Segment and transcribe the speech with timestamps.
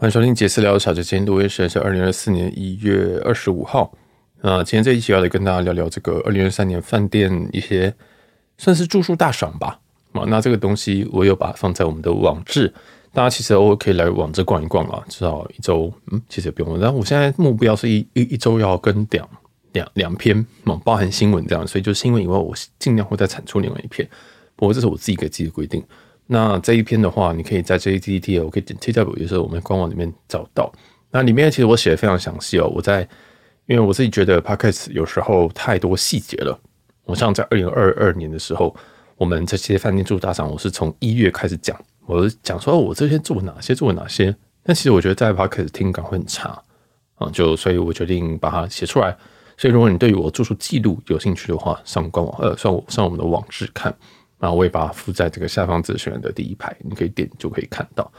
[0.00, 3.92] 欢迎收听杰斯聊小杰，今天录音时间是二零二四年一月二十五号。
[4.42, 7.92] 那今天这一期要来跟大家聊聊这个二零二三年饭店一些
[8.58, 9.80] 算是住宿大赏吧。
[10.12, 12.72] 啊，那这个东西我有把它放在我们的网志，
[13.12, 15.02] 大家其实偶尔可以来网志逛一逛啊。
[15.08, 16.78] 至少一周，嗯，其实也不用。
[16.78, 19.28] 然后我现在目标是一一一周要跟两
[19.72, 20.46] 两两篇，
[20.84, 24.08] 包含新闻这样，所以就新闻以外，我尽量会再产出另外一篇。
[24.54, 25.82] 不过这是我自己给自己的规定。
[26.30, 30.70] 那这一篇的话，你可以在 JTT 我可以点 TW，也是我们官网里面找到。
[31.10, 32.70] 那里面其实我写的非常详细哦。
[32.74, 33.00] 我在，
[33.64, 36.60] 因为我自己觉得 Podcast 有时候太多细节了。
[37.04, 38.76] 我像在二零二二年的时候，
[39.16, 44.36] 我们这些饭店住大赏，我是从一月开始讲，我讲说我这些做哪些，做哪些。
[44.62, 46.62] 但其实我觉得在 Podcast 听感会很差
[47.14, 49.16] 啊，就所以我决定把它写出来。
[49.56, 53.96] 所以如果你对于我住宿记录有兴趣的话，上官网呃上我上我们的网志看。
[54.38, 58.10] 然后我也把它附在这个下方资讯的第一排，你可以点就可以看到。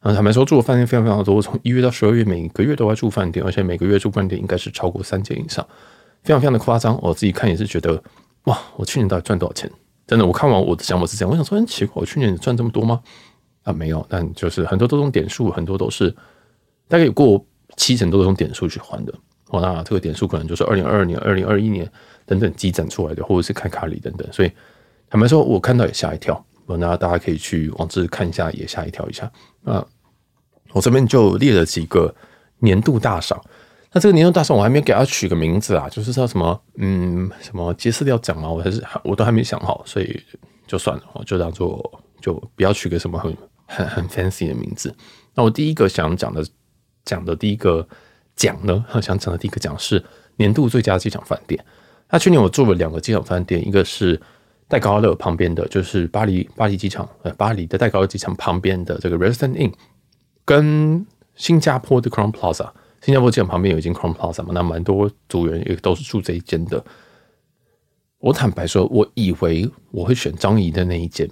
[0.00, 5.66] 然后坦白说，住的饭店非常非常多，我从一月到十二月，每个月都在住饭店，而且每个月住饭店应该是超过三间以上，
[6.22, 6.96] 非常非常的夸张。
[7.02, 8.00] 我自己看也是觉得，
[8.44, 9.68] 哇，我去年到底赚多少钱？
[10.06, 13.00] 真的，我看完我的想法是这样，我想说，很奇怪，我去年赚这么多吗？
[13.64, 16.10] 啊，没有，但就是很多都用点数，很多都是
[16.86, 17.44] 大概有过
[17.76, 19.12] 七成都是用点数去换的。
[19.48, 21.90] 哦，那这个点数可能就是二零二二年、二零二一年
[22.24, 24.52] 等等积攒出来的，或者是开卡里等等，所以。
[25.08, 26.44] 坦白说，我看到也吓一跳。
[26.68, 29.30] 那大家可以去网志看一下，也吓一跳一下。
[29.62, 29.74] 那
[30.72, 32.12] 我这边就列了几个
[32.58, 33.40] 年度大赏。
[33.92, 38.50] 那这个年度大赏我还没给他取个名字啊，就是叫什么，嗯，什么杰斯要讲吗？
[38.50, 40.20] 我还是我都还没想好，所以
[40.66, 44.92] 就算了，就当做就不要取个什么很很很 fancy 的名字。
[45.36, 46.44] 那我第一个想讲的
[47.04, 47.86] 讲的第一个
[48.34, 51.64] 奖呢，想讲的第一个奖是年度最佳机场饭店。
[52.10, 54.20] 那去年我住了两个机场饭店，一个是。
[54.68, 59.72] 戴高乐旁边的就是巴黎巴黎机场，呃，巴黎的戴高乐机场旁边的这个 Residence Inn，
[60.44, 62.68] 跟新加坡的 Crown Plaza，
[63.00, 66.84] 新加坡机场旁边有一间 Crown Plaza 嘛，那蛮多组员也都是住这一间的。
[68.18, 71.30] 我坦白说，我以为我会选樟宜的那一间，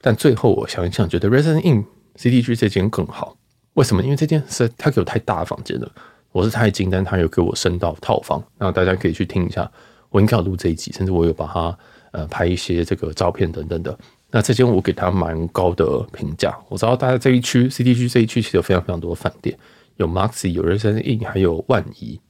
[0.00, 1.84] 但最后我想一想，觉得 Residence Inn
[2.16, 3.36] CTG 这间更好。
[3.74, 4.02] 为什么？
[4.02, 5.88] 因为这间是他给我太大的房间了，
[6.32, 8.42] 我是太精，但他有给我升到套房。
[8.58, 9.70] 那大家可以去听一下，
[10.08, 11.78] 我应该有录这一集，甚至我有把它。
[12.12, 13.98] 呃，拍一些这个照片等等的。
[14.30, 16.58] 那这间我给他蛮高的评价。
[16.68, 19.56] 我知道大家这一区 C D 区这一区其实有非常非常多的饭店，
[19.96, 22.20] 有 Maxi，有 Resign Inn，还有万怡。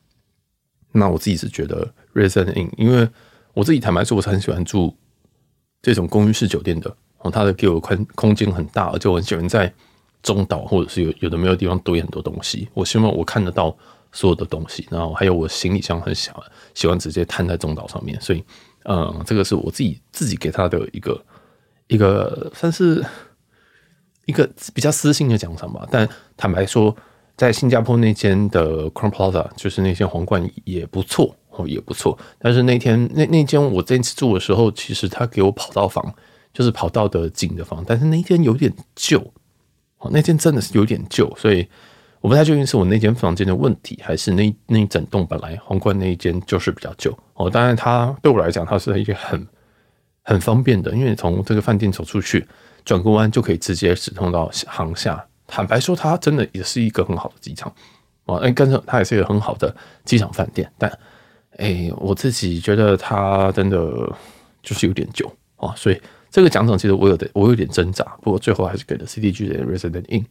[0.93, 3.09] 那我自己是觉得 Resign Inn，因为
[3.55, 4.95] 我自己坦白说，我是很喜欢住
[5.81, 6.95] 这种公寓式酒店的。
[7.19, 9.73] 哦，它的给我宽空间很大，而且我很喜欢在
[10.23, 12.69] 中岛或者是有有的没有地方堆很多东西。
[12.75, 13.75] 我希望我看得到
[14.13, 16.45] 所有的东西，然后还有我行李箱很小，
[16.75, 18.45] 喜欢直接摊在中岛上面，所以。
[18.89, 21.25] 嗯，这个是我自己自己给他的一个
[21.89, 23.05] 一个算是
[24.25, 25.87] 一个比较私心的奖赏吧。
[25.91, 26.95] 但坦白说，
[27.37, 32.19] 在新加坡那间的 Crown Plaza，就是那间皇冠也不错哦，也不错。
[32.39, 36.15] 但是那天那那间我这次住的时候，其实他给我跑道房，
[36.53, 39.19] 就是跑道的景的房，但是那间有点旧
[39.99, 41.67] 哦，那间真的是有点旧，所以。
[42.23, 47.49] 我不太确定是我那间房间的问题，还是那那一整栋本来皇冠那一间就是比较旧哦。
[47.49, 49.47] 当然，它对我来讲，它是一个很
[50.23, 52.47] 很方便的，因为从这个饭店走出去，
[52.85, 55.25] 转个弯就可以直接直通到航厦。
[55.47, 57.73] 坦白说，它真的也是一个很好的机场
[58.25, 58.37] 哦。
[58.39, 59.75] 哎，跟着它也是一个很好的
[60.05, 60.91] 机场饭店，但
[61.59, 63.79] 哎，我自己觉得它真的
[64.63, 65.73] 就是有点旧哦。
[65.77, 70.25] 所以这个奖赏其实我有点我有点挣扎，不过最后还是给了 CTG 的 Resident Inn。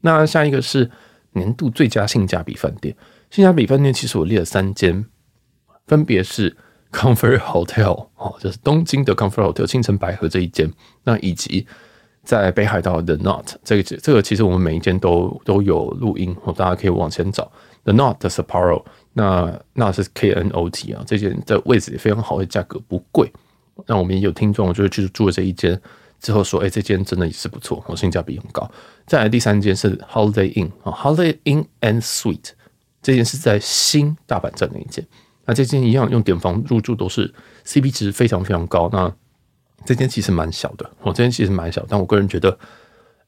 [0.00, 0.90] 那下一个是。
[1.34, 2.94] 年度最佳性价比饭店，
[3.30, 5.02] 性价比饭店其实我列了三间，
[5.92, 6.56] 分别是
[6.90, 10.72] Comfort Hotel 哦，就是东京的 Comfort Hotel 青城白河这一间，
[11.04, 11.66] 那以及
[12.24, 17.52] 在北海道的 Not 这个这个其实我们每一间都都有录音，哦大家可以往前找
[17.84, 18.82] The Not 的 Sapporo，
[19.12, 23.30] 那那是 K N O T 啊，这间的位置也非常好，价格不贵，
[23.86, 25.78] 那我们也有听众就是去住了这一间。
[26.20, 28.70] 之后说，哎、这间真的也是不错，我性价比很高。
[29.06, 32.50] 再来第三间是 Holiday Inn 啊，Holiday Inn and Suite，
[33.02, 35.04] 这间是在新大阪站那一间。
[35.44, 37.32] 那这间一样用点房入住都是
[37.64, 38.88] CP 值非常非常高。
[38.92, 39.12] 那
[39.84, 42.56] 这间其实蛮小的，我这间其实蛮小，但我个人觉得，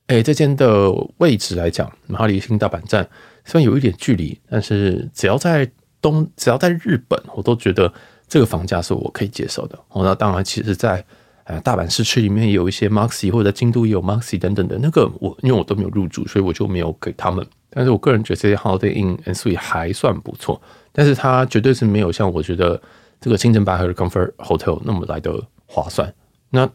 [0.07, 3.09] 哎、这间的位置来讲，它离新大阪站
[3.45, 5.69] 虽然有一点距离，但是只要在
[6.01, 7.93] 东，只要在日本，我都觉得
[8.29, 9.79] 这个房价是我可以接受的。
[9.89, 11.05] 哦，那当然，其实在
[11.45, 17.47] 呃，大阪市区里面有一些 Maxi 或者在京都也有 Maxi 等等的那个，我因为我都没有入住，所以我就没有给他们。
[17.69, 20.63] 但是我个人觉得这些 Holiday Inn and Suites 还算不错，
[20.97, 22.81] 但是它绝对是没有像我觉得
[23.21, 26.15] 这个青城白河的 Comfort Hotel 那么来的划算。
[26.51, 26.71] 那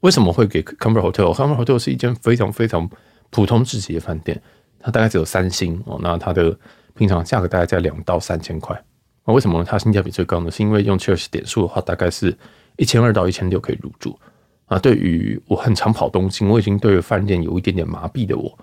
[0.00, 2.90] 为什么会给 Comfort Hotel？Comfort Hotel 是一间非常非常
[3.30, 4.42] 普通至极的饭店，
[4.80, 6.58] 它大概只有三星哦，那它的
[6.94, 8.76] 平常价格大概在两到三千块。
[9.24, 10.50] 那为什么它性价比最高呢？
[10.50, 12.36] 是因为用 Cheers 点数的话，大概是
[12.76, 14.18] 一千二到一千六可以入住。
[14.66, 18.58] 啊，对于我很常跑东京，我已经对饭店有一点点麻痹的我，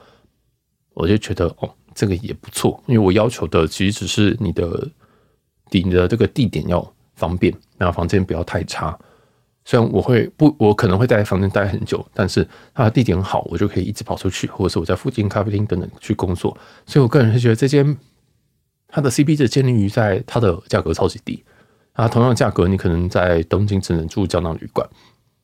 [0.94, 4.90] 我就觉得哦，这个也不错，因为我要求的其实只是你的
[5.70, 6.82] 你的这个地点要
[7.14, 8.98] 方便，那房间不要太差。
[9.66, 16.58] 虽然我会不，我可能会在房间待很久，但是它的地点好，我就可以一直跑出去，或者是我在附近咖啡厅等等去工作。
[16.86, 17.98] 所以我个人是觉得这间
[18.88, 21.44] 它的 CP 值建立于在它的价格超级低
[21.92, 24.88] 啊，同样价格你可能在东京只能住胶囊旅馆。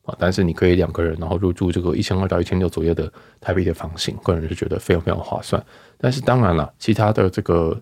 [0.06, 3.12] 啊，但是你可以两个人，然后入住这个一千二到一千六左右的
[3.42, 5.63] 台币的房型，个人是觉得非常非常划算。
[5.98, 7.75] 但是当然了，其他的这个，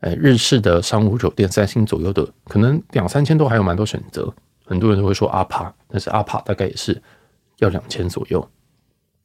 [0.00, 4.32] 呃，日式的商务酒店三星左右的，可能两三千都还有蛮多选择。
[4.66, 7.00] 很多人都会说阿帕，但是阿帕大概也是
[7.58, 8.46] 要两千左右。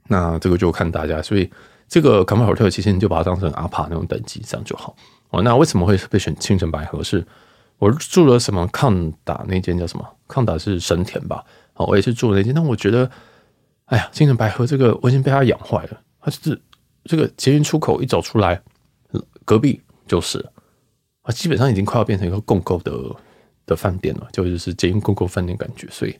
[0.08, 1.50] 那这个就看大家，所以
[1.88, 4.96] 这个 Comfort 其实你就把它当成阿帕那种等级这样就好。
[5.30, 7.04] 哦，那为什么会被选青城白河？
[7.04, 7.26] 是
[7.78, 10.06] 我住了什么抗打那间叫什么？
[10.28, 11.44] 抗打是神田吧？
[11.86, 13.10] 我也是住那间，但我觉得，
[13.86, 16.02] 哎呀，清澄白河这个我已经被它养坏了。
[16.20, 16.62] 它就是
[17.06, 18.62] 这个捷运出口一走出来，
[19.46, 20.40] 隔壁就是
[21.22, 22.92] 啊，基本上已经快要变成一个共购的
[23.66, 25.88] 的饭店了，就就是捷运共购饭店感觉。
[25.90, 26.16] 所以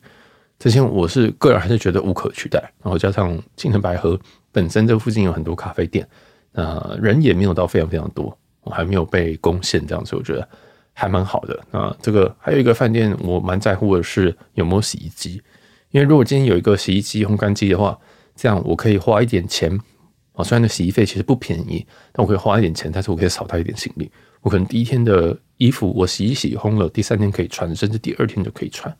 [0.58, 2.58] 这些我是个人还是觉得无可取代。
[2.82, 4.18] 然后加上清澄白河
[4.50, 6.08] 本身这附近有很多咖啡店，
[6.52, 10.48] 呃，人也没有到非常非常多，我还没有被攻陷这样子，我觉得。
[10.92, 15.40] 还蛮好的啊，这个还有一个饭店，我蛮在乎的是有没有洗衣机，
[15.90, 17.98] 因为如果今天有一个洗衣机、烘干机的话，
[18.36, 19.70] 这样我可以花一点钱
[20.32, 20.44] 啊。
[20.44, 24.10] 虽然那洗衣费其实不便宜，但我可以花一点钱，但是我可以少带一点行李。
[24.40, 28.94] 我可能第一天的衣服我洗一洗烘了，第三天可以穿，甚至第二天就可以穿。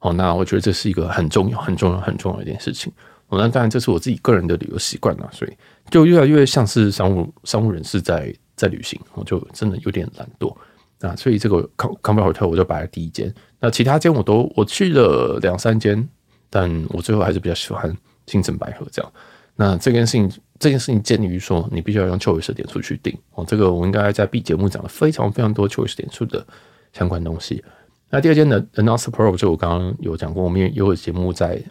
[0.00, 2.92] 哦，那我觉得这是一个很重要、很重要、很重要的一件事情。
[3.28, 5.52] 哦，那当然这是我自己个人的旅游习惯了，所以
[5.90, 10.54] 就越来越像是商务商务人士在在旅行，我就真的有点懒惰。
[11.00, 13.32] 啊，所以这个 Comfort Hotel 我就摆在第一间。
[13.60, 16.08] 那其他间我都我去了两三间，
[16.50, 17.96] 但我最后还是比较喜欢
[18.26, 19.12] 清澄白河这样。
[19.54, 23.44] 那这件事情，这件事情鉴于说，你必须要用 Choice 点数去定哦。
[23.46, 26.46] 这个我应该在 B 节目讲了非常非常多 Choice 点数的
[26.92, 27.64] 相关东西。
[28.10, 31.62] 那第二间的 The North Pro 就我刚刚有讲过，我们也有节目在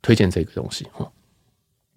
[0.00, 1.10] 推荐这个东西哈。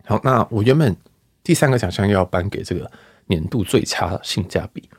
[0.05, 0.95] 好，那我原本
[1.43, 2.91] 第三个奖项要颁给这个
[3.27, 4.89] 年度最差性价比。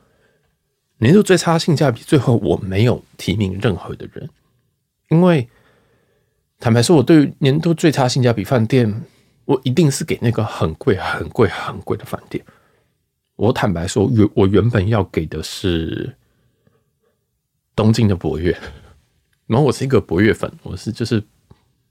[0.99, 4.31] 年度最差性价比，最后我没有提名任何的人，
[5.09, 5.49] 因为
[6.63, 9.05] 坦白说，我对于年度最差性价比饭店，
[9.47, 12.41] 我一定是给那个很贵、很贵、很贵的饭店。
[13.35, 16.15] 我坦白说，原我原本要给的是
[17.75, 18.57] 东京的博悦，
[19.49, 21.21] 然后我是一个博悦粉，我是就是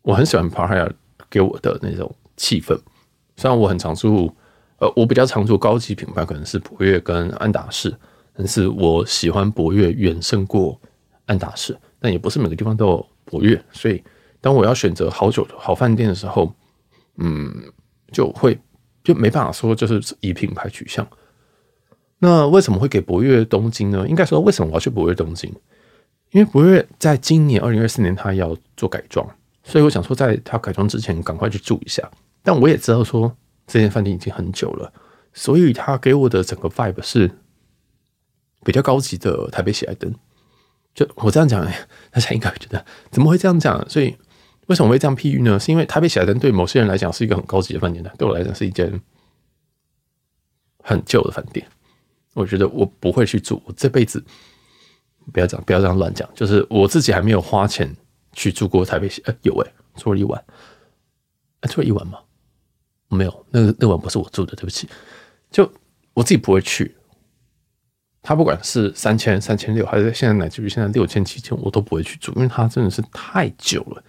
[0.04, 0.90] 我很喜欢 Parkia
[1.30, 2.80] 给我的那种气氛。
[3.36, 4.34] 虽然我很常住，
[4.78, 7.94] 呃，我比较常住高级品牌，可能是博悦跟安达仕。
[8.32, 10.80] 但是我喜欢博悦远胜过
[11.26, 14.02] 安达仕，但也不是每个地方都有博悦，所以
[14.42, 16.54] 当我要选择好酒好饭店的时候，
[17.18, 17.72] 嗯，
[18.12, 18.60] 就会
[19.04, 21.08] 就没办法说就是以品牌取向。
[22.20, 24.08] 那为什么会给博悦东京呢？
[24.08, 25.50] 应该说，为什么我要去博悦东京？
[26.32, 29.26] 因为博悦在今年二零二四年它要做改装，
[29.64, 32.10] 所以我想说，在它改装之前赶快去住一下。
[32.44, 33.36] 但我也知道说
[33.68, 34.92] 这间饭店已经很久了，
[35.34, 37.32] 所以他给我的整个 vibe 是。
[38.64, 40.14] 比较高级的台北喜来登，
[40.94, 41.66] 就我这样讲，
[42.12, 43.90] 大家应该会觉得怎么会这样讲？
[43.90, 44.16] 所以
[44.68, 45.60] 为什么会这样譬喻呢？
[45.60, 49.02] 是因为台北喜来登对某些人来讲是一个很高级的饭店的，对我来讲是一间
[50.84, 51.66] 很旧的饭店。
[52.34, 54.24] 我觉得我不会去住，我这辈子
[55.34, 56.30] 不要这样，不要这样乱讲。
[56.34, 57.94] 就是我自己还没有花钱
[58.32, 60.42] 去住过台北喜，呃，有诶、住了一晚，
[61.60, 62.20] 呃，住了一晚吗？
[63.10, 64.88] 没有，那个那晚不是我住的，对不起。
[65.50, 65.70] 就
[66.14, 66.96] 我自己不会去。
[68.22, 74.04] 他不管是三千、三千六，还是现在乃至于现在六千、七千，我都不会去住，因为它真的是太久了。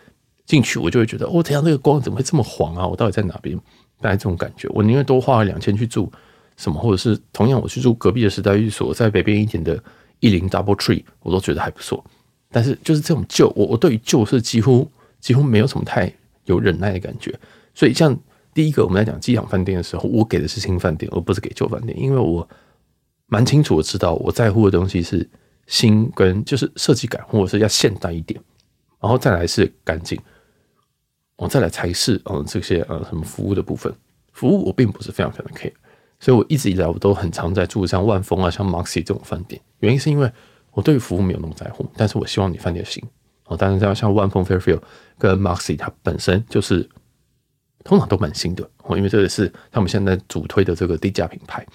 [0.46, 2.86] 进去我就会觉得，哦，天啊，这个光怎么会这么黄啊？
[2.86, 3.56] 我到底在哪边？
[4.00, 6.10] 大概这种感觉，我宁愿多花了两千去住
[6.56, 9.82] 什么，或者是同样我去住隔壁的时代寓所，在北边一点的
[10.20, 12.04] 一零 Double Tree，我都觉得还不错。
[12.50, 16.12] 但是就是这种旧，我我对于旧是几乎几乎没有什么太
[16.44, 17.32] 有忍耐的感觉。
[17.74, 18.16] 所以像
[18.52, 22.48] 第一个我们在讲机场饭店的时候，我给的是新饭店，而不是给旧饭店，因为我。
[23.28, 25.26] 蛮清楚的知道，我在乎的东西是
[25.66, 28.38] 新跟就是设计感，或者是要现代一点，
[29.00, 30.20] 然后再来是干净，
[31.42, 33.92] 我再来才是嗯这些呃什么服务的部分。
[34.32, 35.72] 服务我并不是非常非常的 care，
[36.20, 39.60] 所以我一直以来我都很常在住像万丰啊、像 Moxy 这种饭店。
[39.80, 40.30] 原因是因为
[40.70, 43.04] 我对服务没有那么在乎，但是我希望你饭店行
[43.46, 43.56] 哦。
[43.58, 44.80] 但是像像万丰 Fairfield
[45.18, 46.88] 跟 Moxy 它本身就是
[47.84, 51.66] 通常都蛮新的哦，因为这个是他们现在主推的这个低价品牌，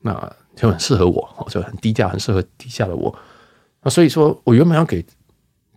[0.00, 0.12] 那
[0.54, 3.16] 就很适合我哦，就很低价，很适合低价的我。
[3.82, 5.04] 那所以说我原本要给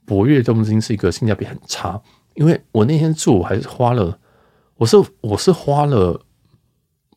[0.04, 2.02] 博越东京是一个性价比很差，
[2.36, 4.20] 因为我那天住还是花了，
[4.76, 6.22] 我是我是花了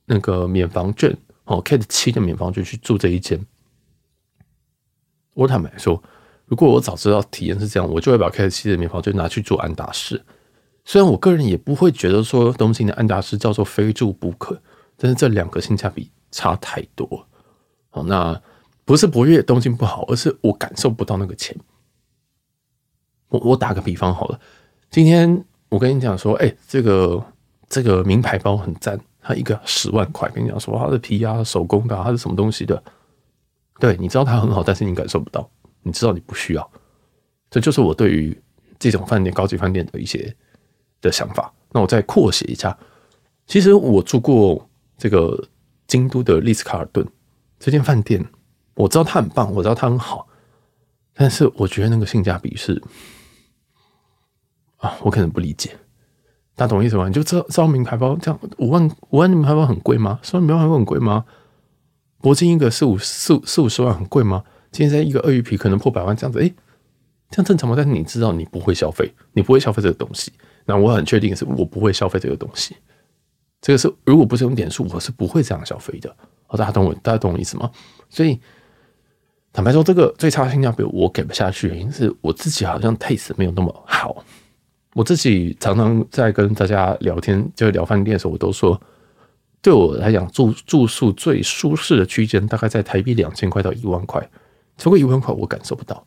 [0.06, 3.44] 那个免房券哦，Kate 七的免房券去住这一间。
[5.34, 6.02] 我坦白说，
[6.46, 10.24] 如果我早知道体验是这样，我就会把 K 七的免房券拿去住安达仕。
[10.84, 14.60] 虽然我个人也不会觉得说东京的安达仕叫做非住不可，
[14.96, 17.26] 但是这两个性价比差太多。
[17.90, 18.40] 好，那
[18.84, 21.56] 不是博越东京不好，而是我感受不到那个钱。
[23.28, 24.40] 我我打个比方好了，
[24.90, 27.24] 今天我跟你讲说，哎、这个
[27.68, 32.82] 这个名牌包很赞，它一个十万块，跟你讲说它的皮啊、手工的、啊，它是什么东西的？
[33.78, 35.48] 对，你知道它很好，但是你感受不到，
[35.82, 36.70] 你知道你不需要。
[37.50, 38.36] 这就是我对于
[38.78, 40.34] 这种饭店、高级饭店的一些。
[41.00, 42.76] 的想法，那我再扩写一下。
[43.46, 45.40] 其实我住过这个
[45.86, 47.06] 京都的丽思卡尔顿
[47.60, 48.20] 这间饭店，
[48.74, 50.26] 我知道它很棒，我知道它很好，
[51.14, 52.82] 但是我觉得那个性价比是
[54.78, 55.70] 啊，我可能不理解。
[56.56, 57.06] 大家懂我意思吗？
[57.06, 60.18] 你就知道知道名牌包这样五万五万名牌包很贵吗？
[60.22, 61.24] 十万名牌包很贵吗？
[62.20, 64.42] 铂金一个四五四四五十万很贵吗？
[64.72, 66.52] 今天在一个鳄鱼皮可能破百万这样子，诶、
[67.30, 67.76] 这样正常吗？
[67.76, 70.32] 但是你知道你不会消费，你不会消费这个东西。
[70.64, 72.76] 那我很确定是我不会消费这个东西，
[73.60, 76.14] 这个是如果不是用点数，我是不会这样消费的。
[76.46, 77.70] 好，大家懂我，大家懂我意思吗？
[78.10, 78.40] 所以
[79.52, 84.24] 坦白说，这个最差性价比我给不下去，原因是我自己好像 taste 没有那么好。
[84.98, 88.80] 我自己常常在跟大家聊天，就聊饭店的时候，我都说，
[89.62, 94.28] 对我来讲住住宿最舒适的区间大概在台币两千块到一万块，
[94.76, 96.04] 超过一万块我感受不到。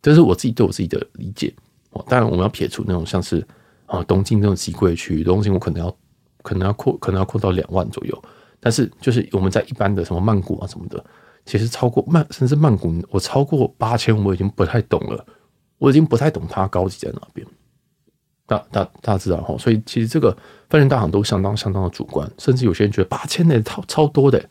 [0.00, 1.52] 这是我自己对我自己的理解。
[1.90, 3.44] 哦，当然我们要撇除那种像是。
[3.86, 5.96] 啊，东京这种极贵区，东京我可能要，
[6.42, 8.22] 可能要扩，可能要扩到两万左右。
[8.58, 11.04] 但是就是我们在一般的什么曼谷啊什么的，
[11.44, 15.26] 其实超过曼，甚至曼谷，我超过八千，我已经不太懂了，
[15.76, 17.46] 我已经不太懂它高级在哪边。
[18.46, 20.30] 大大大家知道哈，所以其实这个
[20.68, 24.44] 饭店大行都相当相当的主观，甚至有些人觉得八千的超超多的，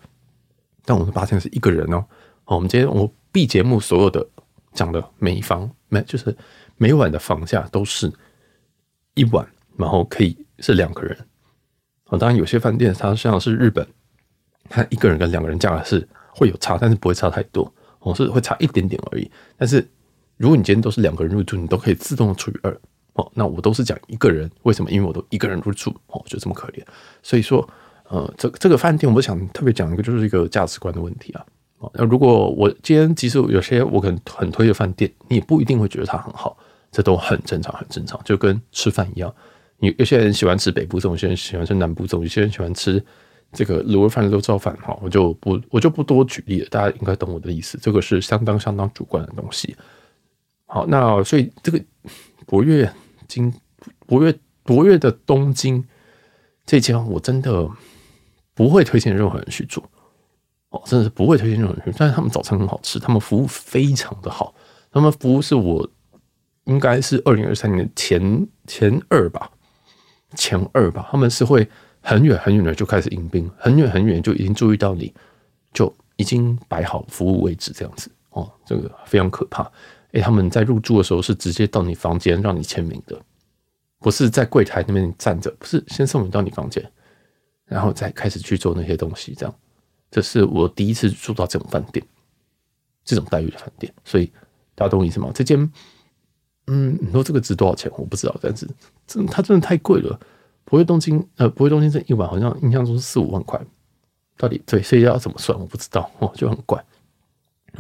[0.86, 2.05] 但我们八千是一个人哦。
[2.45, 4.27] 我们今天我 B 节目所有的
[4.74, 6.36] 讲的每一房每就是
[6.77, 8.12] 每晚的房价都是。
[9.13, 9.45] 一晚，
[9.75, 11.13] 然后可以是两个人。
[12.05, 13.86] 啊，当然有些饭店它像是日本，
[14.69, 19.29] 它一个人跟两个人价格是会有差，但是不会差太多，哦，是会差一点点而已。
[19.57, 19.86] 但是
[20.38, 22.81] 如果你今天都是两个人入住，你都可以自动除以二。
[23.13, 24.89] 哦，那我都是讲一个人，为什么？
[24.91, 26.82] 因为我都一个人入住，哦，就这么可怜。
[27.22, 27.68] 所以说，
[28.10, 31.46] 呃，这这个饭店，我想特别讲一个，就是一个价值观的问题啊。
[31.80, 36.58] 哦，那如果我今天即使有些我可能很推的饭店，你也不一定会觉得它很好。
[36.91, 39.34] 这都很正常，很正常，就跟吃饭一样。
[39.80, 43.01] 有有些人喜欢吃北部粽，有些人喜欢吃南部粽，有些人喜欢吃
[43.53, 44.77] 这个卤肉饭、肉燥饭。
[44.82, 47.80] 哈，我就不我就不多举例了，大家应该懂我的意思。
[47.82, 49.74] 这个是相当相当主观的东西。
[50.65, 51.82] 好，那所以这个
[52.46, 52.91] 博越
[53.34, 53.54] 京
[54.06, 55.84] 博越博越的东京
[56.66, 57.70] 这间，我真的
[58.54, 59.84] 不会推荐任何人去做。
[60.70, 61.94] 哦，真的是不会推荐任何人去。
[61.98, 64.54] 但是他们早餐很好吃，他们服务非常的好，
[64.92, 65.90] 他们服务是我。
[66.66, 69.50] 应该是二零二三年前前二吧，
[70.36, 71.10] 前二吧。
[71.12, 71.68] 他们是会
[72.02, 75.12] 很远很远的就开始迎宾，很远很远就已经注意到你，
[75.74, 79.70] 就已经摆好服务位置这样子哦，这个非常可怕。
[80.12, 83.20] 诶，他们在入住的时候是直接到你房间让你签名的，
[84.00, 86.91] 不是在柜台那边站着，不是先送你到你房间，
[87.65, 89.34] 然后再开始去做那些东西。
[89.36, 89.56] 这样，
[90.10, 92.06] 这是我第一次住到这种饭店，
[93.03, 93.94] 这种待遇的饭店。
[94.03, 94.32] 所以
[94.75, 95.32] 大家懂我意思吗？
[95.34, 95.72] 这间。
[96.68, 97.91] 嗯，你说这个值多少钱？
[97.98, 98.70] 我不知道，但是
[99.08, 100.18] 真它真的太贵了。
[100.63, 103.60] 柏悦东京，呃，柏悦东京这一晚好像印象中是四五万块，
[104.38, 105.60] 到底对，所以要怎么算？
[105.60, 106.82] 我不知道哦，就很怪。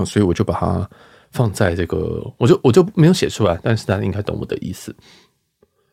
[0.05, 0.89] 所以我就把它
[1.31, 4.95] 放在这个，我就我就没有写出来，但是大家应该懂我的意思。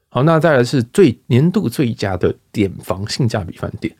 [0.08, 3.94] 好，那再来是最年度最佳的点房性价比饭店。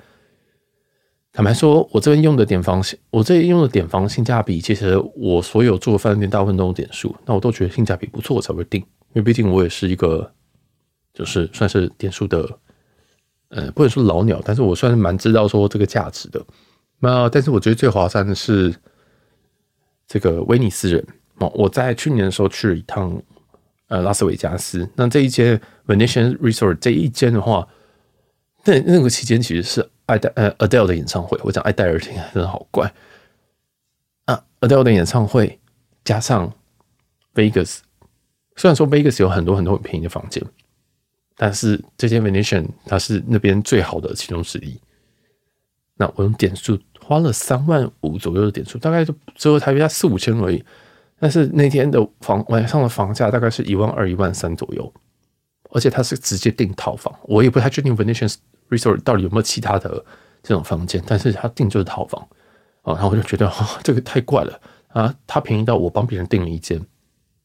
[1.33, 8.81] 坦白说，我这边用的点房，我这边用的点房性价比，其实我所有住饭店大部分都有点数，那我都觉得性价比不错，我才会订。
[8.81, 10.33] 因为毕竟我也是一个，
[11.13, 12.59] 就是算是点数的，
[13.51, 16.45] 呃，不能说老鸟，但是我算是蛮知道说这个价值的。
[16.99, 18.75] 那但是我觉得最划算的是
[20.07, 21.07] 这个威尼斯人
[21.39, 23.21] 哦，我在去年的时候去了一趟
[23.89, 27.67] 呃拉斯维加斯，那这一间 Venetian Resort 这一间的话，
[28.65, 29.91] 那那个期间其实是。
[30.09, 32.91] 爱戴呃 Adele 的演唱会，我讲爱戴尔听真的好怪
[34.25, 35.61] 啊！Adele 的演唱会
[36.03, 36.51] 加上
[37.35, 37.81] Vegas，
[38.57, 40.43] 虽然说 Vegas 有很多很多很便宜的房间，
[41.37, 44.81] 但是这间 Venetian 它是那边最好的其中之一。
[45.99, 50.65] 那我用点数花了三万五左右的点数，大概就折合台币四五千而已。
[51.21, 54.93] 但是那天的房晚上的房价大概是一万二、一万三左右，
[55.71, 57.13] 而且他是直接订套房。
[57.25, 58.33] 我也不太确定 Venetian
[58.71, 60.05] Resort 到底有没有其他的
[60.43, 62.21] 这种房间，但是他订就是套房
[62.83, 62.95] 啊。
[62.95, 65.15] 然后我就觉得，哦，这个太怪了啊！
[65.27, 66.79] 他便宜到我帮别人订了一间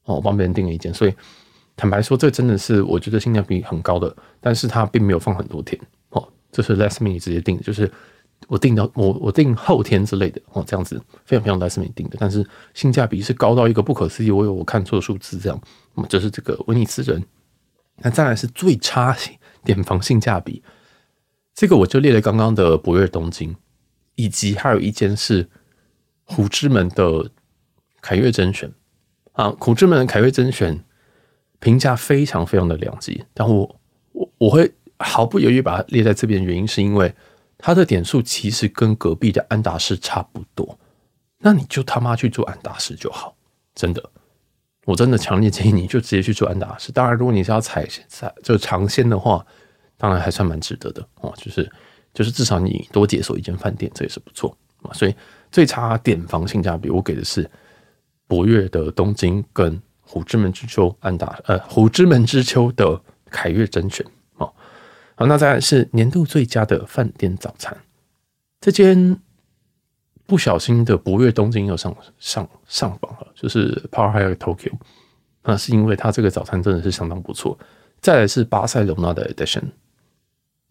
[0.06, 1.14] 哦，我帮别人订了一间，所以
[1.76, 4.16] 坦白说，这真的是我觉得性价比很高的。
[4.40, 7.92] 但是他并没有放很多天哦，这是 last minute 直接订，就是。
[8.48, 14.32] 我订到我我订后天之类的哦，这样子非常非常 last minute 订的，但是性价比是高到一个不可思议。
[14.32, 15.62] 我有我看错数字这样，
[15.96, 17.24] 那么就是这个威尼斯人。
[17.98, 19.16] 那再来是最差
[19.64, 20.64] 点房性价比，
[21.54, 23.56] 这个我就列了刚刚的博悦东京，
[24.16, 25.48] 以及还有一间是
[26.24, 27.30] 虎之门的
[28.02, 28.72] 凯悦甄选
[29.34, 30.84] 啊，虎之门凯悦甄选
[31.60, 33.80] 评价非常非常的两极，但我
[34.12, 37.14] 我我会毫不犹豫把它列在这边，原因是因为。
[37.66, 40.78] 它的点数其实跟隔壁的安达仕差不多，
[41.38, 43.34] 那你就他妈去做安达仕就好，
[43.74, 44.04] 真的，
[44.84, 46.92] 我真的强烈建议你就直接去做安达仕。
[46.92, 49.46] 当然，如果你是要踩踩就尝鲜的话，
[49.96, 51.34] 当然还算蛮值得的哦。
[51.38, 51.72] 就是
[52.14, 54.92] 就是至少你多解锁一间饭店，这也是不错啊。
[54.92, 55.16] 所以
[55.50, 57.50] 最差点房性价比，我给的是
[58.28, 64.06] 博悦的东京跟虎之门之丘安达呃虎之门之丘的凯悦甄选。
[65.16, 67.78] 好，那再来是年度最佳的饭店早餐。
[68.60, 69.20] 这间
[70.26, 74.72] 不小心的博悦东京又上上上榜了，就是 Park Hyatt Tokyo。
[75.44, 77.58] 那是因为它这个早餐真的是相当不错。
[78.02, 79.64] 再来是巴塞罗那的 Edition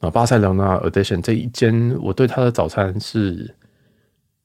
[0.00, 3.54] 啊，巴塞罗那 Edition 这一间，我对它的早餐是，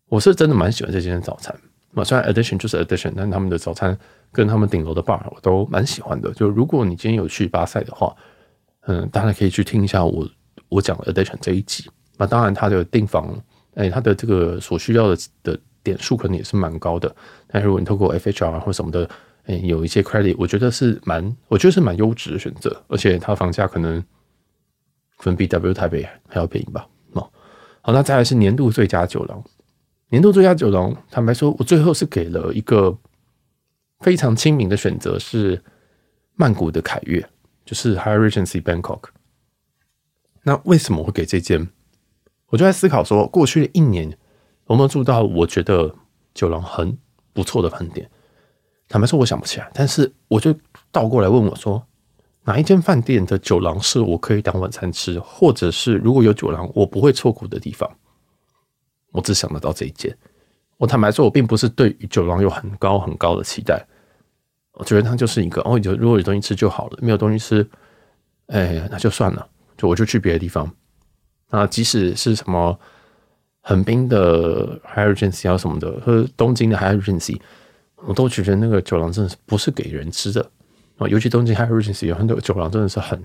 [0.10, 1.60] 我是真的蛮喜欢这间早餐。
[1.96, 3.98] 啊，虽然 Edition 就是 Edition，但他们的早餐
[4.32, 6.32] 跟他们顶楼的 bar 我都蛮喜欢的。
[6.34, 8.16] 就如果你今天有去巴塞的话。
[8.88, 10.27] 嗯，大家可以去听一下我
[10.70, 11.89] 我讲的 addition 这一集。
[12.17, 13.38] 那当然，它的订房，
[13.75, 17.13] 哎、它的这个所需要的的点数可能也是蛮高的。
[17.48, 19.06] 但如果你透过 FHR 或什么的，
[19.44, 22.81] 哎、欸，有一些 credit，我觉得是蛮，我觉得是蛮优质的选择。
[22.88, 24.01] 而且它房价可能
[25.18, 26.88] 可能比 W 台北还要便宜吧。
[27.11, 27.29] 哦，
[27.81, 29.44] 好，那再来是年度最佳酒廊。
[30.09, 32.98] 年度最佳酒廊，坦白说，我最后是给了一个
[34.00, 35.61] 非常亲民的选择，是
[36.35, 37.24] 曼谷的凯悦。
[37.68, 39.10] 就是 Hyatt Regency Bangkok。
[40.44, 41.68] 那为什么会给这间？
[42.48, 44.18] 我就在思考说，过去的一年
[44.68, 45.94] 我们住到我觉得
[46.34, 46.98] 酒廊很
[47.34, 48.10] 不错的饭店？
[48.88, 49.70] 坦白说，我想不起来。
[49.74, 50.56] 但是我就
[50.94, 51.86] 倒过来问我说，
[52.46, 57.92] 哪一间饭店的酒廊是我可以当晚餐吃，或者是如果有酒廊我不会错过的地方？
[59.12, 60.18] 我只想得到这一间。
[60.77, 63.86] 我坦白说，我并不是对于酒廊有很高很高的期待。
[64.79, 67.68] 我觉得它就是一个哦，就如果有东西吃就好了，没有东西吃，
[68.46, 70.72] 哎，那就算了，就我就去别的地方。
[71.50, 72.79] 啊，即使是什么
[73.61, 77.40] 横滨的 Hyatt Regency 啊什么的，或者东京的 Hyatt Regency，
[78.05, 80.48] 我都觉得那个酒廊真的是不是给人吃的
[80.98, 81.07] 啊。
[81.07, 83.20] 尤其东京 Hyatt Regency 有很多酒廊真的是很，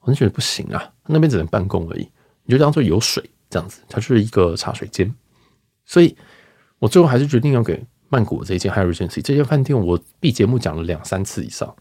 [0.00, 2.08] 我就觉得不行啊，那边只能办公而已，
[2.44, 5.14] 你就当做有水这样子，它就是一个茶水间。
[5.84, 6.16] 所以
[6.78, 7.84] 我最后还是决定要给。
[8.14, 11.74] 曼谷这一间 Hyatt Regency 这间饭店，我 B 节目讲了两三次以上，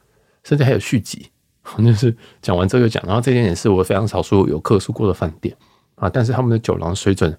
[0.43, 1.29] 甚至还有续集，
[1.77, 3.03] 就是讲完之后又讲。
[3.05, 5.55] 然后这间也是我非常少数有客诉过的饭店
[5.93, 7.37] 啊，但是他们的酒廊水准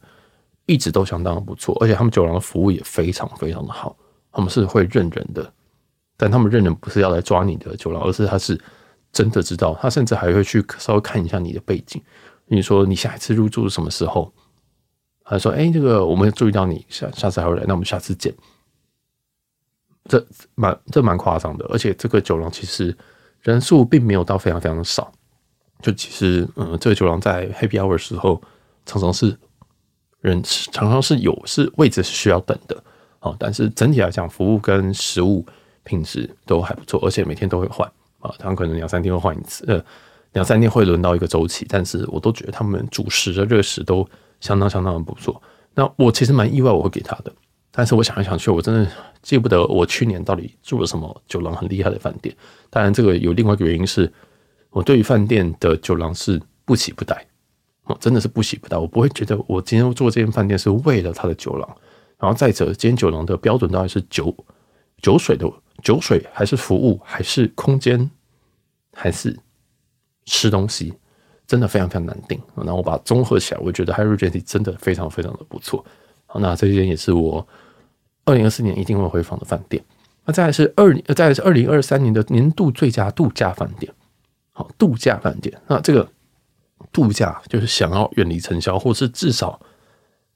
[0.66, 3.96] 一直都相当的不错，而且他们酒廊的服务也非常非常的好，
[4.30, 5.52] 他们是会认人的，
[6.16, 8.56] 但他们认人不是要来抓你的酒廊，而是他是
[9.10, 12.00] 真的知道，他甚至还会去稍微看一下你的背景，
[12.46, 14.32] 你说你下一次入住什么时候，
[15.24, 18.32] 他说：“哎，这个我们注意到你下下次还会来，那我们下次见。”
[20.08, 22.96] 这蛮这蛮夸张的，而且这个酒廊其实
[23.40, 25.10] 人数并没有到非常非常的少。
[25.82, 28.40] 就其实，嗯，这个酒廊在 Happy Hour 时候
[28.86, 29.36] 常常是
[30.20, 32.82] 人常常是有是位置是需要等的
[33.18, 33.34] 啊。
[33.38, 35.44] 但是整体来讲，服务跟食物
[35.82, 37.86] 品质都还不错，而且每天都会换
[38.20, 38.34] 啊。
[38.38, 39.84] 他们可能两三天会换一次，呃，
[40.32, 41.66] 两三天会轮到一个周期。
[41.68, 44.08] 但是我都觉得他们主食的热食都
[44.40, 45.42] 相当相当的不错。
[45.74, 47.32] 那我其实蛮意外，我会给他的。
[47.76, 48.88] 但是我想来想去，我真的
[49.20, 52.32] 记不得我去年到底住了什么酒廊很厉害的饭店。
[52.70, 54.10] 当然，这个有另外一个原因是，
[54.70, 57.26] 我对于饭店的酒廊是不喜不待，
[57.86, 58.76] 哦，真的是不喜不待。
[58.76, 61.68] 我不会觉得我今天做这间饭店是为了它的酒廊。
[62.16, 64.32] 然后再者，今天酒廊的标准到底是酒
[65.02, 65.50] 酒水的
[65.82, 68.08] 酒水，还是服务，还是空间，
[68.92, 69.36] 还是
[70.26, 70.94] 吃东西，
[71.44, 72.40] 真的非常非常难定。
[72.54, 75.84] 然后我把它综合起来，我觉得 Hygge 真的非常非常的不错。
[76.26, 77.44] 好，那这间也是我。
[78.24, 79.84] 二零二四年一定会回访的饭店，
[80.24, 83.92] 那再来是二，再来是二零二三年的年度最佳度假饭店。
[84.52, 85.60] 好，度假饭店。
[85.66, 86.08] 那这个
[86.92, 89.60] 度假就是想要远离尘嚣，或是至少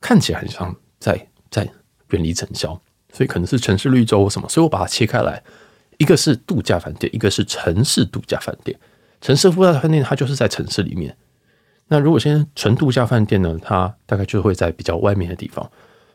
[0.00, 1.62] 看起来很像在在
[2.10, 2.80] 远离尘嚣，
[3.12, 4.48] 所以可能是城市绿洲或什么。
[4.48, 5.42] 所以我把它切开来，
[5.98, 8.78] 一个是度假饭店，一个是城市度假饭店。
[9.20, 11.16] 城市度假饭店它就是在城市里面。
[11.86, 15.70] 那如果现在纯度假饭店呢，它大概就会在比较外面的地方。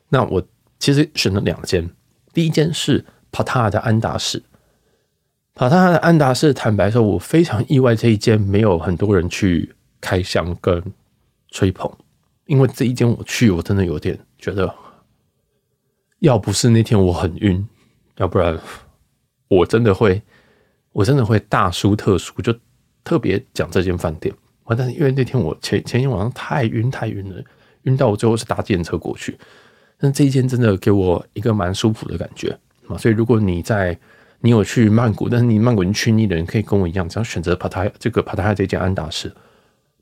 [0.10, 0.46] 那我
[0.84, 1.90] 其实选了两间，
[2.34, 4.44] 第一间是帕塔的安达仕。
[5.56, 10.84] 帕塔的安达仕，坦白说，我非常意外这一间没有很多人去开箱跟
[11.48, 11.90] 吹捧，
[12.48, 14.76] 因为这一间我去，我真的有点觉得，
[16.20, 17.66] 要不是那天我很晕，
[18.18, 18.60] 要不然
[19.48, 20.22] 我真的会，
[20.92, 22.54] 我真的会大书特书，就
[23.06, 24.36] 特别讲这间饭店。
[24.68, 27.42] 但是因为那天我前前天晚上太晕太晕了，
[27.84, 29.40] 晕到我最后是搭电车过去。
[30.04, 32.50] 但这一间真的给我一个蛮舒服的感觉
[32.90, 33.98] 啊，所以如果你在
[34.42, 39.32] 你有去曼谷，但是你曼谷已经去腻的人，可以跟我一样，只要选择帕塔这个帕塔这间安达仕，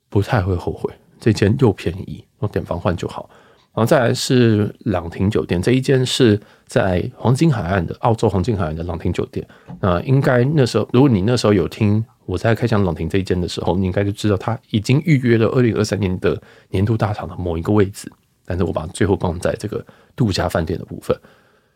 [0.09, 0.91] 不太会后悔。
[1.19, 3.29] 这间又便宜，我点房换就好。
[3.75, 9.47] 然后再来是朗廷酒店，这一间是在黄金海岸的澳洲黄金海岸的朗廷酒店。
[9.79, 12.03] 那应该那时候，如果你那时候有听。
[12.27, 18.09] 我在开箱朗廷这一间的时候，你应该就知道他已经预约了二零二三年的年度大厂的某一个位置。
[18.45, 21.17] 但是我把最后放在这个度假饭店的部分。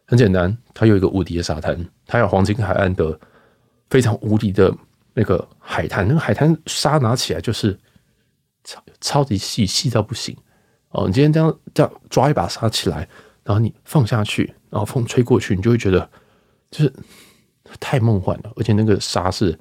[0.06, 3.20] 很简单，它有一个无敌的沙滩，它有黄金海岸的
[3.90, 4.74] 非常无敌的
[5.14, 7.78] 那个海滩，那个海滩沙拿起来就是
[8.64, 10.36] 超超级细，细到不行
[10.90, 11.08] 哦。
[11.08, 13.08] 你今天这样这样抓一把沙起来，
[13.44, 16.10] 然后你放下去，然后风吹过去，你就会觉得
[16.70, 16.94] 就是
[17.80, 19.58] 太梦幻了，而且那个沙是。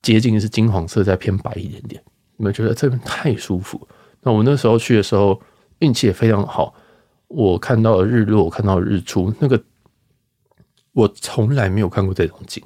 [0.00, 2.00] 接近是金黄色，再偏白一点点。
[2.36, 3.86] 你们觉得这边太舒服？
[4.22, 5.38] 那我那时候去的时候
[5.80, 6.74] 运气也非常好，
[7.28, 9.32] 我看到了日落，我看到了日出。
[9.38, 9.62] 那个
[10.92, 12.62] 我从来没有看过这种景，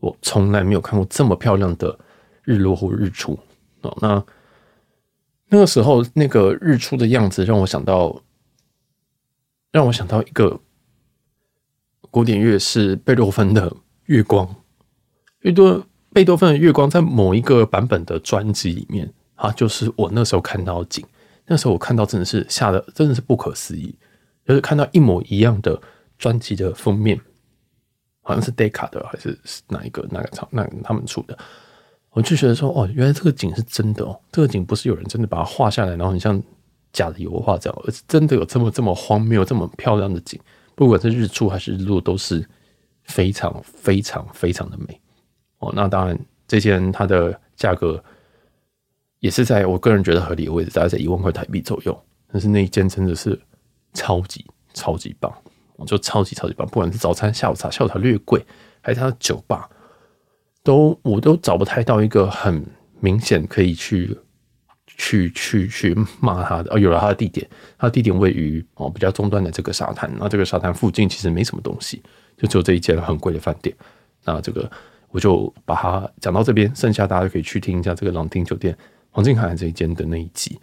[0.00, 1.98] 我从来没有看过这么漂亮的
[2.42, 3.38] 日落或日出。
[3.82, 4.24] 哦，那
[5.48, 8.20] 那个时候那个日出的样子让我想到，
[9.70, 10.58] 让我想到一个
[12.10, 13.70] 古典乐是贝多芬的
[14.06, 14.46] 《月光》，
[15.38, 21.06] 贝多贝多芬的《月光》在某一个版本的专辑里面啊，就是我那时候看到的景。
[21.46, 23.94] 那时候我看到真的是吓得真的是不可思议，
[24.44, 25.80] 就是看到一模一样的
[26.18, 27.20] 专辑的封面，
[28.22, 31.38] 好像是 Decca 的还是哪一个哪个厂那他们出的，
[32.10, 36.42] 我就觉得说哦，原来这个景是真的哦，这个景不是有人真的把它画下来，然后很像
[36.92, 40.40] 假的油画这样，而是真的有这么这么荒谬、这么漂亮的景，
[40.74, 42.44] 不管是日出还是日落，都是
[43.04, 45.00] 非常非常非常的美。
[45.58, 48.02] 哦，那当然，这些人它的价格
[49.20, 52.04] 也是在我个人觉得合理的位置，大概在一万块台币左右。
[52.28, 53.38] 但是那一间真的是
[53.94, 55.32] 超级超级棒，
[55.86, 56.66] 就超级超级棒。
[56.68, 58.44] 不管是早餐、下午茶，下午茶略贵，
[58.80, 59.68] 还是它的酒吧，
[60.62, 62.64] 都我都找不太到一个很
[63.00, 64.16] 明显可以去
[64.86, 66.74] 去去去骂它的。
[66.74, 67.48] 哦，有了它的地点，
[67.78, 70.10] 它的地点位于哦比较中端的这个沙滩。
[70.18, 72.02] 那这个沙滩附近其实没什么东西，
[72.36, 73.74] 就只有这一间很贵的饭店。
[74.24, 74.70] 那这个。
[75.10, 78.76] 我就把它讲到这边，剩下大家就可以去听一下这个朗廷酒店
[79.16, 80.60] 黄金海岸这一间的那一集。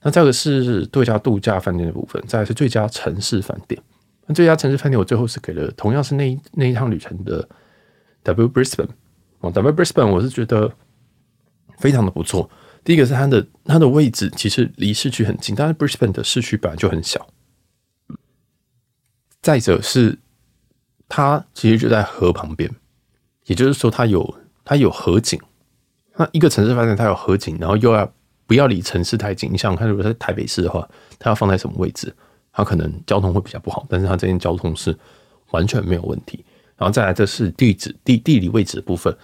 [0.00, 3.82] 那这个是最佳度假饭店的部分，再来是最佳城市饭店。
[4.26, 7.48] 那最佳城市饭店，我最后是给了同样是那一那一趟旅程的
[8.22, 8.90] W Brisbane
[9.40, 10.72] 哦，W Brisbane 我是觉得
[11.78, 12.48] 非常的不错。
[12.84, 17.26] 第一个是它的它的位置其实离市区很近，但是 Brisbane 的市区本来就很小。
[19.42, 20.16] 再者是
[21.08, 22.70] 它其实就在河旁边。
[23.46, 25.40] 也就是说，它有它有河景，
[26.16, 28.10] 那一个城市饭店它有河景，然后又要
[28.46, 29.52] 不要离城市太近？
[29.52, 32.14] 你想看，如果在台北市的话，它要放在什么位置？
[32.52, 34.96] 它可能交通会比较不好，但是它这边交通是
[35.50, 36.44] 完全没有问题。
[36.76, 39.14] 然后再来，这是地址地地理位置的部分，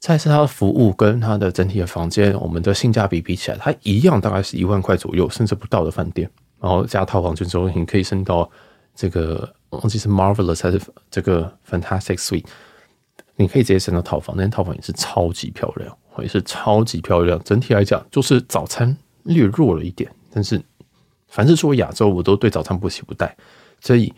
[0.00, 6.28] 再是它的服务跟它的整体的房间，我们的性价比比起来，它一样大概是一万块左右，甚至不到的饭店。
[6.60, 8.50] 然后加套房之后，你可以升到
[8.94, 10.80] 这个忘记是 Marvelous 还是
[11.10, 12.46] 这个 Fantastic Suite。
[13.36, 17.40] 你可以直接升到套房，那间套房也是超级漂亮，也是超级漂亮。
[17.44, 20.62] 整体来讲，就是早餐略弱了一点，但是
[21.28, 23.36] 凡是说亚洲，我都对早餐不喜不待。
[23.80, 24.12] 所以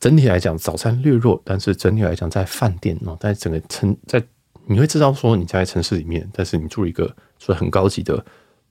[0.00, 4.22] 整体来讲，早餐略弱，但是整体来讲，在饭店哦，在整个城，在
[4.64, 8.24] 你会知道说你在城市里面，但是你住一个所以很高级的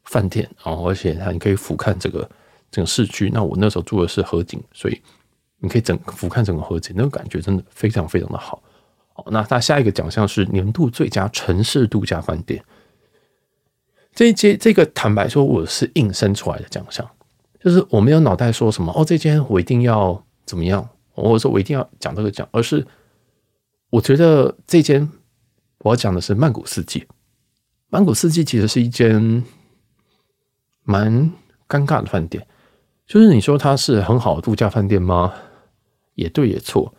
[0.06, 2.28] 饭店哦，而且它你可以俯瞰这个
[2.72, 3.30] 整个市区。
[3.32, 5.00] 那我那时候住的是河景，所以
[5.60, 8.62] 你可以整俯瞰整个河景，那个感觉真的非常非常的好。
[9.30, 12.64] 那它下一个奖项是年度最佳城市度假饭店。
[14.14, 17.10] 这一间这个坦白说，我是硬生出来的奖项，
[17.60, 22.86] 就是我没有脑袋说什么哦，这间我一定要怎么样，或者说我一定要讲这个奖，而是
[23.90, 25.10] 我觉得这间
[25.80, 27.08] 我要讲的是曼谷四季。
[27.90, 29.44] 曼谷四季其实是一间
[30.84, 31.32] 蛮
[31.68, 32.46] 尴尬的饭店，
[33.08, 35.34] 就是你说它是很好的度假饭店吗？
[36.16, 36.94] 也对也错，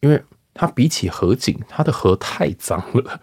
[0.00, 3.20] 因为它比起河景，它的河太脏了，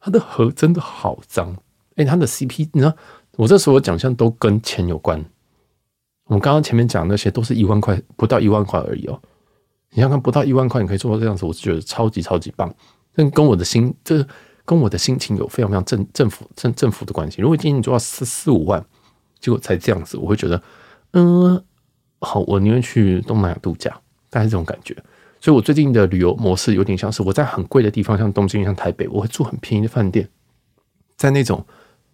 [0.00, 1.56] 它的河真的好脏。
[1.96, 2.96] 哎，它的 CP，你知道，
[3.36, 5.24] 我这所有奖项都跟钱有关。
[6.24, 9.20] 我们刚刚前面讲那些都是一万块，不到一万块而已哦。
[9.90, 12.74] 你想看不到一万块，你可以做到这样子，我是觉得超级超级棒。
[13.14, 14.26] 但跟我的心，这
[14.64, 17.40] 跟我的心情有非常非常正正负正正负的关系。
[17.42, 18.84] 如果今天你做到四四五万，
[19.38, 20.60] 结果才这样子，我会觉得，
[21.12, 21.62] 嗯，
[22.20, 23.90] 好，我宁愿去东南亚度假，
[24.30, 24.96] 大概是这种感觉。
[25.44, 30.26] 所以我最近的旅游模式有点像是我在很贵的地方，像东京、像台北，我会住很便宜的饭店，
[31.18, 31.66] 在那种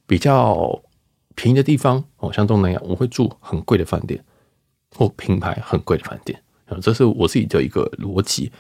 [0.05, 0.83] 比较。
[1.37, 4.23] 便宜的地方哦，像东南亚，我会住很贵的饭店
[4.95, 8.51] 或品牌很贵的饭店啊，这是我自己的一个逻辑。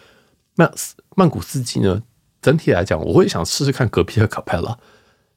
[0.54, 0.72] 那
[1.14, 2.00] 曼谷四季呢，
[2.40, 4.78] 整体来讲，我会想试试看隔壁的卡佩拉。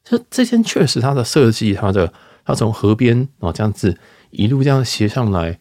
[0.06, 2.14] 这这间确实它的设计，它的
[2.46, 3.98] 它从河边啊这样子
[4.30, 5.60] 一路这样斜上来，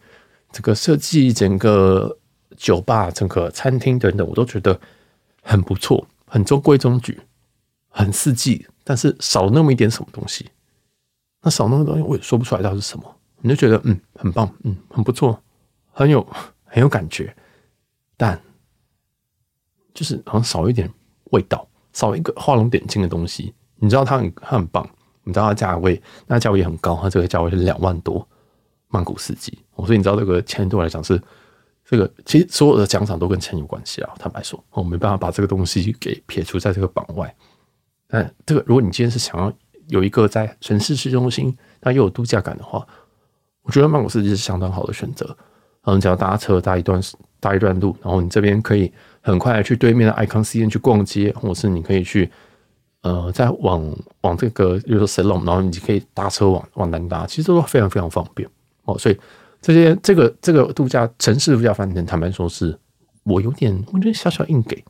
[0.53, 2.19] 这个设计整个
[2.57, 4.79] 酒吧、整个餐厅等等，我都觉得
[5.41, 7.19] 很不错，很中规中矩，
[7.89, 10.49] 很四季，但是少了那么一点什么东西。
[11.41, 13.15] 那少那个东西，我也说不出来到底是什么。
[13.41, 15.37] 你就觉得嗯，很棒，嗯，很不错，
[15.91, 16.25] 很有
[16.63, 17.35] 很有感觉，
[18.15, 18.41] 但
[19.93, 20.89] 就是好像少一点
[21.31, 23.53] 味道，少一个画龙点睛的东西。
[23.75, 24.89] 你知道它很它很棒，
[25.25, 28.25] 你知道它价位，那价位也很高，它这个价位是两万多，
[28.87, 29.57] 曼谷四季。
[29.75, 31.21] 所以你知道这个钱对我来讲是
[31.85, 34.13] 这个，其实所有的奖赏都跟钱有关系啊。
[34.17, 37.35] 坦白说，我没办法把这个东西给撇除在这个榜外。
[38.07, 39.51] 但这个，如果你今天是想要。
[39.89, 42.87] 有一个在城市市中心，那又有度假感的话，
[43.63, 45.35] 我觉得曼谷四季是相当好的选择。
[45.81, 47.01] 嗯，只要搭车搭一段
[47.41, 52.31] 搭一段路，然后你这边可以很快去对面的 Icon C N 去逛街，或者是你可以去
[53.01, 58.49] 呃再往往这个，比如说 Siloam，然后你就可以搭车往往南搭，其实都非常非常方便
[58.85, 58.97] 哦。
[58.97, 59.19] 所以
[59.63, 62.77] 这些这个这个度假城市度假饭店，坦白说是
[63.23, 64.83] 我有点我觉得小小硬给。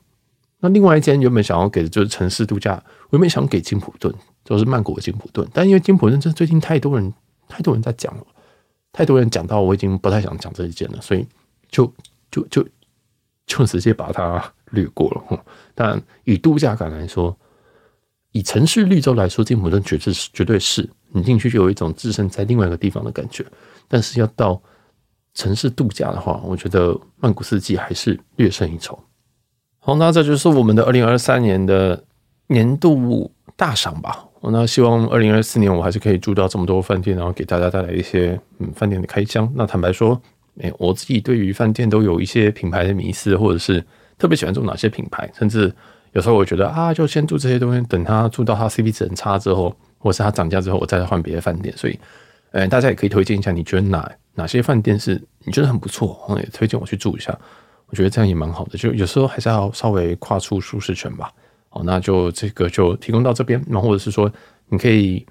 [0.60, 4.14] 那另外一间原本想要给的就是城市度假，我原本想给金普顿。
[4.44, 7.10] 就是曼谷的金普顿，但因为金普顿这最近太多人
[7.48, 8.26] 太多人在讲了，
[8.92, 11.26] 太多人讲到我已经不太想讲这一件了，所以
[11.70, 11.90] 就
[12.30, 12.62] 就就
[13.46, 15.42] 就直接把它略过了。
[15.74, 17.34] 但以度假感来说，
[18.32, 23.42] 以城市绿洲来说，金普顿绝对是绝对是你进去就有一种置身在另外一个地方的感觉。
[23.88, 24.60] 但是要到
[25.34, 28.98] 城市度假的话，我觉得曼谷四季还是略胜一筹。
[29.78, 32.04] 好，那这就是我们的二零二三年的
[32.46, 34.24] 年度大赏吧。
[34.46, 39.50] 那希望二零二四年我还是可以住到这么多饭店，然后给大家带来一些嗯饭店的开箱。
[39.54, 40.20] 那坦白说，
[40.60, 43.82] 哎，我自己对于饭店都有一些品牌的迷思，或者是
[44.18, 45.74] 特别喜欢住哪些品牌，甚至
[46.12, 51.74] 有时候我觉得啊，就先住这些东西，等它住到它 CP 值很差之后，或是它涨价之后，我再换别的饭店。
[51.76, 51.98] 所以，
[52.54, 57.36] 呃，大家也可以推荐一下，你觉得哪哪些饭店是你觉得很不错，也推荐我去住一下。
[57.86, 61.32] 我觉得这样也蛮好的，就有时候还是要稍微跨出舒适圈吧。
[61.68, 64.32] 好，那就这个就提供到这边，然后或者是说，
[64.68, 65.26] 你可以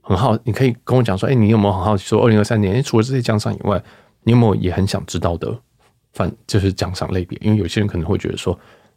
[0.00, 3.82] 很好，你可以跟我讲说，哎，你有没有很好奇说，二零二三年，除了这些奖赏以外，
[4.22, 5.58] 你有没有也很想知道的，
[6.12, 7.36] 反就是奖赏类别？
[7.42, 8.56] 因为有些人可能会觉得说，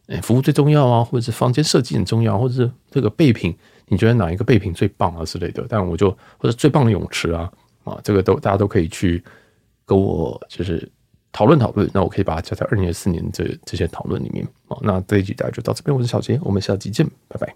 [0.10, 3.56] 哎，服务最重要啊，或者是房间设计很重要，或者是这个备品，
[3.88, 5.66] 你觉得哪一个备品最棒啊之类的？
[5.68, 7.52] 但我就或者最棒的泳池啊，
[7.84, 9.24] 啊，这个都大家都可以去
[9.86, 10.90] 跟我就是。
[11.36, 14.48] 讨论讨论，那我可以把它加在二零二四年这这些讨论里面。
[14.68, 17.56] 好，那这一集大家就到这边，我是小杰，我们下期见，拜拜。